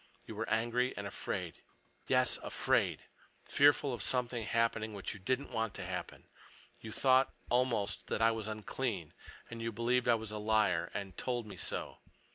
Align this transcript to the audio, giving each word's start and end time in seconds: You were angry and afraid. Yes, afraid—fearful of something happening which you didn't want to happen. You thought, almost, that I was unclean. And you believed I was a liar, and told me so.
You 0.25 0.33
were 0.33 0.49
angry 0.49 0.97
and 0.97 1.05
afraid. 1.05 1.61
Yes, 2.07 2.39
afraid—fearful 2.41 3.93
of 3.93 4.01
something 4.01 4.45
happening 4.47 4.95
which 4.95 5.13
you 5.13 5.19
didn't 5.19 5.51
want 5.51 5.75
to 5.75 5.83
happen. 5.85 6.23
You 6.79 6.91
thought, 6.91 7.31
almost, 7.51 8.07
that 8.07 8.19
I 8.19 8.31
was 8.31 8.47
unclean. 8.47 9.13
And 9.51 9.61
you 9.61 9.71
believed 9.71 10.07
I 10.07 10.15
was 10.15 10.31
a 10.31 10.39
liar, 10.39 10.89
and 10.95 11.15
told 11.17 11.45
me 11.45 11.55
so. 11.55 11.99